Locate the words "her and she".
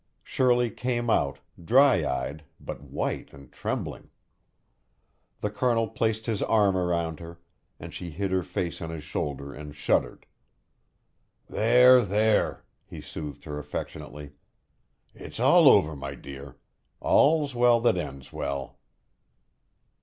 7.19-8.09